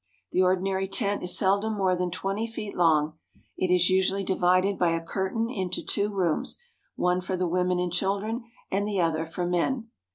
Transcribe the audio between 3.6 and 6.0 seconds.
is usually divided by a curtain into